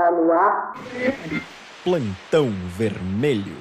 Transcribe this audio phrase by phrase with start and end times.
[0.00, 0.74] está no ar.
[1.84, 3.56] Plantão Vermelho.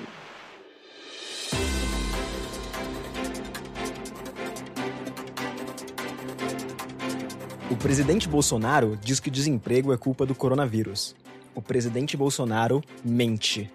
[7.70, 11.16] O presidente Bolsonaro diz que o desemprego é culpa do coronavírus.
[11.54, 13.72] O presidente Bolsonaro mente.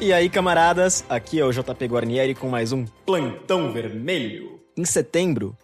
[0.00, 4.60] E aí, camaradas, aqui é o JP Guarnieri com mais um Plantão Vermelho.
[4.76, 5.56] Em setembro,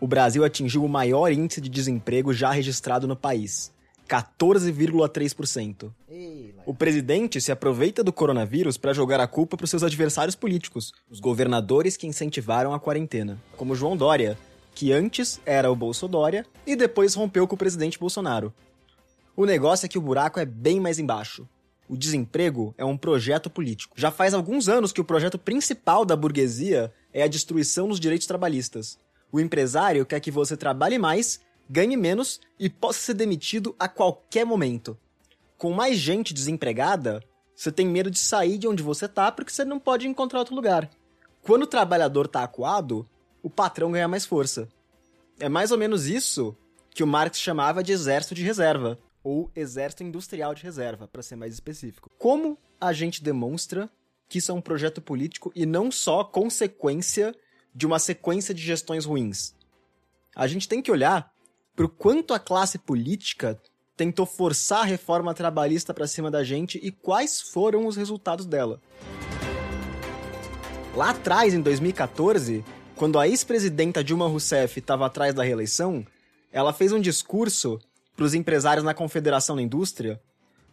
[0.00, 3.72] o Brasil atingiu o maior índice de desemprego já registrado no país,
[4.08, 5.90] 14,3%.
[6.64, 10.92] O presidente se aproveita do coronavírus para jogar a culpa para os seus adversários políticos,
[11.10, 14.38] os governadores que incentivaram a quarentena, como João Dória,
[14.74, 18.52] que antes era o Bolsodória e depois rompeu com o presidente Bolsonaro.
[19.36, 21.48] O negócio é que o buraco é bem mais embaixo.
[21.88, 23.94] O desemprego é um projeto político.
[23.96, 28.26] Já faz alguns anos que o projeto principal da burguesia é a destruição dos direitos
[28.26, 28.98] trabalhistas.
[29.30, 34.44] O empresário quer que você trabalhe mais, ganhe menos e possa ser demitido a qualquer
[34.44, 34.96] momento.
[35.58, 37.22] Com mais gente desempregada,
[37.54, 40.54] você tem medo de sair de onde você tá porque você não pode encontrar outro
[40.54, 40.90] lugar.
[41.42, 43.08] Quando o trabalhador tá acuado,
[43.42, 44.68] o patrão ganha mais força.
[45.38, 46.56] É mais ou menos isso
[46.90, 51.36] que o Marx chamava de exército de reserva ou exército industrial de reserva, para ser
[51.36, 52.10] mais específico.
[52.18, 53.90] Como a gente demonstra
[54.28, 57.34] que isso é um projeto político e não só consequência
[57.76, 59.54] de uma sequência de gestões ruins?
[60.34, 61.30] A gente tem que olhar
[61.74, 63.60] para o quanto a classe política
[63.94, 68.80] tentou forçar a reforma trabalhista para cima da gente e quais foram os resultados dela.
[70.94, 76.06] Lá atrás, em 2014, quando a ex-presidenta Dilma Rousseff estava atrás da reeleição,
[76.50, 77.78] ela fez um discurso
[78.16, 80.18] para os empresários na Confederação da Indústria,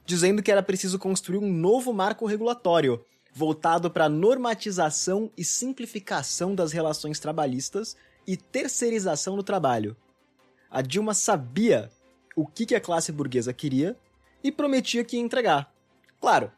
[0.06, 3.04] dizendo que era preciso construir um novo marco regulatório
[3.34, 9.98] voltado para normatização e simplificação das relações trabalhistas e terceirização do trabalho.
[10.70, 11.92] A Dilma sabia
[12.36, 13.98] o que a classe burguesa queria
[14.44, 15.74] e prometia que ia entregar.
[16.22, 16.52] Claro,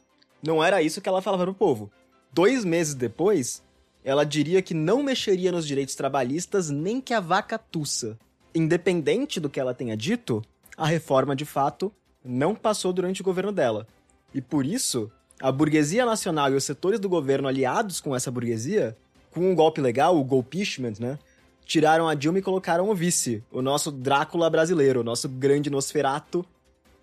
[0.44, 1.91] não era isso que ela falava para o povo.
[2.31, 3.64] Dois meses depois,
[4.03, 8.18] ela diria que não mexeria nos direitos trabalhistas nem que a vaca tussa.
[8.53, 10.41] Independente do que ela tenha dito,
[10.78, 11.91] a reforma de fato
[12.24, 13.88] não passou durante o governo dela.
[14.34, 18.96] E por isso, a burguesia nacional e os setores do governo aliados com essa burguesia,
[19.31, 21.19] com um golpe legal, o golpishment, né?
[21.66, 26.46] Tiraram a Dilma e colocaram o vice, o nosso Drácula brasileiro, o nosso grande Nosferato,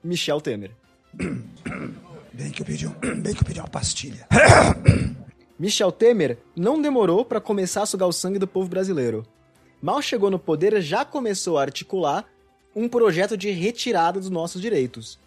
[0.03, 0.71] Michel Temer.
[2.33, 4.27] Bem que eu pedi, um, bem que eu pedi uma pastilha.
[5.59, 9.23] Michel Temer não demorou para começar a sugar o sangue do povo brasileiro.
[9.83, 12.25] Mal chegou no poder, já começou a articular
[12.75, 15.19] um projeto de retirada dos nossos direitos.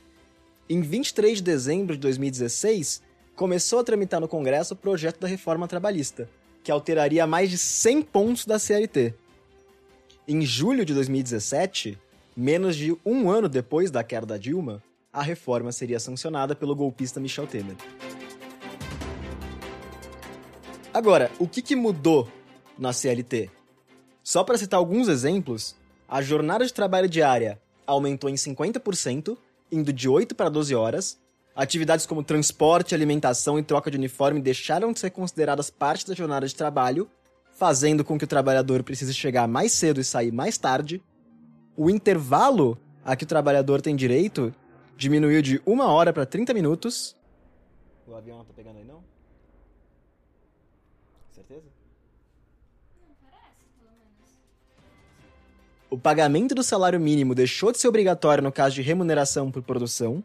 [0.67, 3.03] Em 23 de dezembro de 2016,
[3.35, 6.27] começou a tramitar no Congresso o projeto da reforma trabalhista,
[6.63, 9.13] que alteraria mais de 100 pontos da CLT.
[10.27, 11.99] Em julho de 2017,
[12.35, 14.81] menos de um ano depois da queda da Dilma,
[15.13, 17.75] a reforma seria sancionada pelo golpista Michel Temer.
[20.91, 22.27] Agora, o que, que mudou
[22.75, 23.51] na CLT?
[24.23, 25.75] Só para citar alguns exemplos,
[26.09, 29.37] a jornada de trabalho diária aumentou em 50%,
[29.71, 31.19] indo de 8 para 12 horas.
[31.55, 36.47] Atividades como transporte, alimentação e troca de uniforme deixaram de ser consideradas parte da jornada
[36.47, 37.09] de trabalho,
[37.51, 41.01] fazendo com que o trabalhador precise chegar mais cedo e sair mais tarde.
[41.77, 44.53] O intervalo a que o trabalhador tem direito
[44.97, 47.15] diminuiu de uma hora para 30 minutos.
[48.07, 49.03] O avião não tá pegando aí, não?
[51.31, 51.63] Certeza?
[55.90, 60.23] O pagamento do salário mínimo deixou de ser obrigatório no caso de remuneração por produção.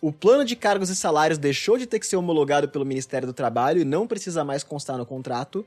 [0.00, 3.34] O plano de cargos e salários deixou de ter que ser homologado pelo Ministério do
[3.34, 5.66] Trabalho e não precisa mais constar no contrato.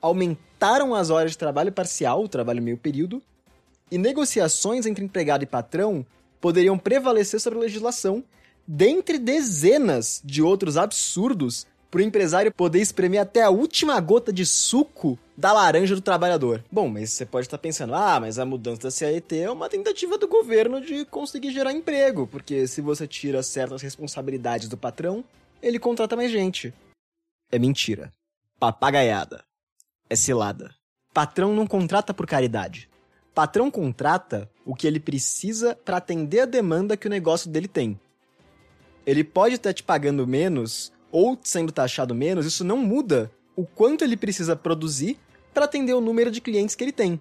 [0.00, 3.22] Aumentaram as horas de trabalho parcial, o trabalho meio período.
[3.90, 6.06] E negociações entre empregado e patrão
[6.40, 8.24] poderiam prevalecer sobre a legislação,
[8.66, 14.46] dentre dezenas de outros absurdos para o empresário poder espremer até a última gota de
[14.46, 16.64] suco da laranja do trabalhador.
[16.72, 20.16] Bom, mas você pode estar pensando, ah, mas a mudança da CLT é uma tentativa
[20.16, 25.22] do governo de conseguir gerar emprego, porque se você tira certas responsabilidades do patrão,
[25.62, 26.72] ele contrata mais gente.
[27.50, 28.10] É mentira.
[28.58, 29.44] Papagaiada.
[30.08, 30.74] É cilada.
[31.12, 32.88] Patrão não contrata por caridade.
[33.34, 38.00] Patrão contrata o que ele precisa para atender a demanda que o negócio dele tem.
[39.04, 44.02] Ele pode estar te pagando menos ou sendo taxado menos, isso não muda o quanto
[44.02, 45.18] ele precisa produzir
[45.52, 47.20] para atender o número de clientes que ele tem.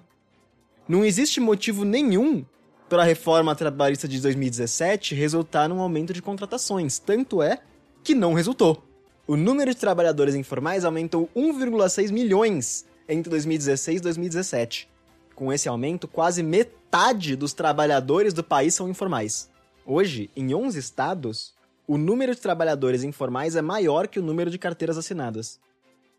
[0.87, 2.43] Não existe motivo nenhum
[2.89, 7.61] para a reforma trabalhista de 2017 resultar num aumento de contratações, tanto é
[8.03, 8.83] que não resultou.
[9.27, 14.89] O número de trabalhadores informais aumentou 1,6 milhões entre 2016 e 2017.
[15.35, 19.49] Com esse aumento, quase metade dos trabalhadores do país são informais.
[19.85, 21.53] Hoje, em 11 estados,
[21.91, 25.59] o número de trabalhadores informais é maior que o número de carteiras assinadas.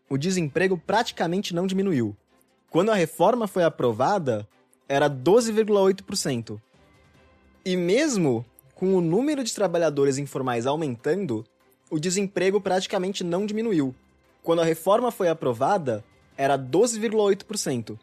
[0.07, 2.15] O desemprego praticamente não diminuiu.
[2.69, 4.47] Quando a reforma foi aprovada,
[4.87, 6.61] era 12,8%.
[7.65, 11.43] E mesmo com o número de trabalhadores informais aumentando,
[11.89, 13.95] o desemprego praticamente não diminuiu.
[14.43, 16.05] Quando a reforma foi aprovada,
[16.37, 17.97] era 12,8%.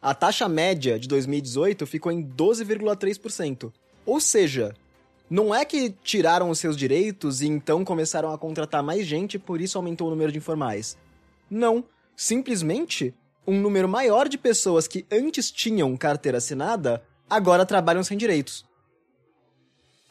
[0.00, 3.72] A taxa média de 2018 ficou em 12,3%.
[4.04, 4.76] Ou seja,
[5.28, 9.60] não é que tiraram os seus direitos e então começaram a contratar mais gente por
[9.60, 10.96] isso aumentou o número de informais.
[11.50, 11.84] Não,
[12.16, 13.14] simplesmente
[13.46, 18.64] um número maior de pessoas que antes tinham carteira assinada agora trabalham sem direitos.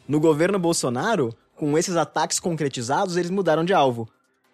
[0.08, 4.08] No governo Bolsonaro, com esses ataques concretizados, eles mudaram de alvo.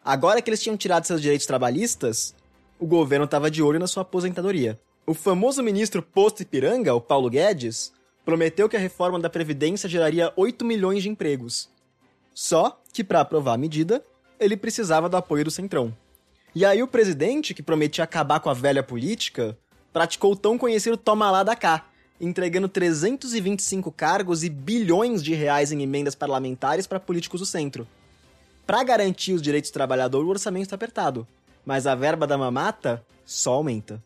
[0.03, 2.33] Agora que eles tinham tirado seus direitos trabalhistas,
[2.79, 4.79] o governo estava de olho na sua aposentadoria.
[5.05, 7.91] O famoso ministro posto Ipiranga, o Paulo Guedes,
[8.25, 11.69] prometeu que a reforma da Previdência geraria 8 milhões de empregos.
[12.33, 14.03] Só que, para aprovar a medida,
[14.39, 15.95] ele precisava do apoio do Centrão.
[16.53, 19.57] E aí o presidente, que prometia acabar com a velha política,
[19.93, 21.85] praticou o tão conhecido toma lá da cá,
[22.19, 27.87] entregando 325 cargos e bilhões de reais em emendas parlamentares para políticos do centro.
[28.65, 31.27] Para garantir os direitos do trabalhador, o orçamento está apertado,
[31.65, 34.01] mas a verba da mamata só aumenta.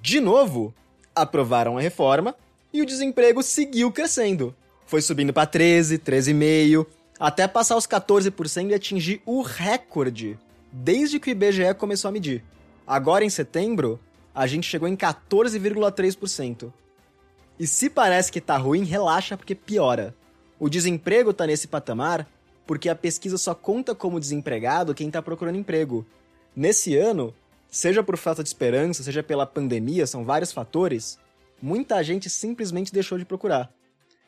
[0.00, 0.74] De novo,
[1.14, 2.34] aprovaram a reforma
[2.74, 4.52] e o desemprego seguiu crescendo.
[4.84, 6.84] Foi subindo para 13, 13,5,
[7.20, 10.36] até passar os 14% e atingir o recorde
[10.72, 12.42] desde que o IBGE começou a medir.
[12.84, 14.00] Agora em setembro,
[14.34, 16.72] a gente chegou em 14,3%.
[17.60, 20.12] E se parece que tá ruim, relaxa porque piora.
[20.58, 22.28] O desemprego tá nesse patamar
[22.66, 26.04] porque a pesquisa só conta como desempregado quem tá procurando emprego.
[26.56, 27.32] Nesse ano,
[27.70, 31.18] seja por falta de esperança, seja pela pandemia, são vários fatores,
[31.64, 33.72] muita gente simplesmente deixou de procurar.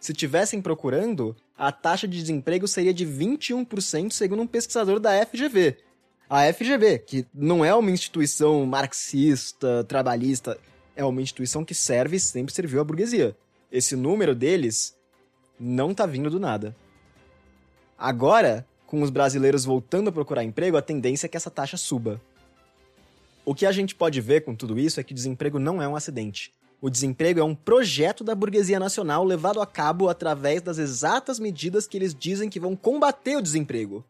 [0.00, 5.76] Se tivessem procurando, a taxa de desemprego seria de 21%, segundo um pesquisador da FGV.
[6.30, 10.58] A FGV, que não é uma instituição marxista, trabalhista,
[10.96, 13.36] é uma instituição que serve e sempre serviu à burguesia.
[13.70, 14.96] Esse número deles
[15.60, 16.74] não tá vindo do nada.
[17.98, 22.18] Agora, com os brasileiros voltando a procurar emprego, a tendência é que essa taxa suba.
[23.44, 25.96] O que a gente pode ver com tudo isso é que desemprego não é um
[25.96, 26.50] acidente.
[26.80, 31.86] O desemprego é um projeto da burguesia nacional levado a cabo através das exatas medidas
[31.86, 34.04] que eles dizem que vão combater o desemprego.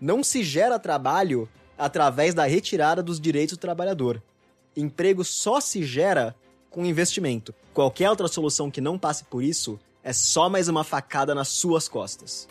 [0.00, 1.48] Não se gera trabalho
[1.78, 4.22] através da retirada dos direitos do trabalhador
[4.76, 6.36] emprego só se gera
[6.70, 7.54] com investimento.
[7.72, 11.88] Qualquer outra solução que não passe por isso é só mais uma facada nas suas
[11.88, 12.46] costas.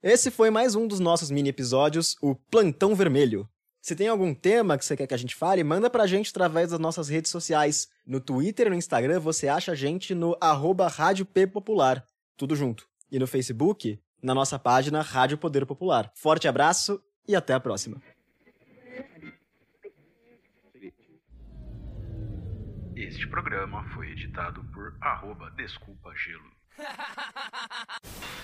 [0.00, 3.48] Esse foi mais um dos nossos mini episódios, o Plantão Vermelho.
[3.80, 6.70] Se tem algum tema que você quer que a gente fale, manda pra gente através
[6.70, 7.88] das nossas redes sociais.
[8.06, 12.06] No Twitter e no Instagram você acha a gente no arroba Rádio P Popular.
[12.36, 12.86] Tudo junto.
[13.10, 16.12] E no Facebook, na nossa página Rádio Poder Popular.
[16.14, 18.00] Forte abraço e até a próxima.
[22.94, 26.52] Este programa foi editado por arroba Desculpa Gelo.